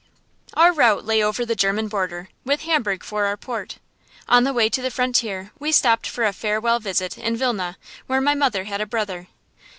Our 0.55 0.73
route 0.73 1.05
lay 1.05 1.21
over 1.23 1.45
the 1.45 1.53
German 1.55 1.87
border, 1.87 2.29
with 2.43 2.61
Hamburg 2.61 3.03
for 3.03 3.25
our 3.27 3.37
port. 3.37 3.77
On 4.27 4.45
the 4.45 4.51
way 4.51 4.67
to 4.67 4.81
the 4.81 4.89
frontier 4.89 5.51
we 5.59 5.71
stopped 5.71 6.07
for 6.07 6.23
a 6.23 6.33
farewell 6.33 6.79
visit 6.79 7.19
in 7.19 7.37
Vilna, 7.37 7.77
where 8.07 8.19
my 8.19 8.33
mother 8.33 8.63
had 8.63 8.81
a 8.81 8.87
brother. 8.87 9.27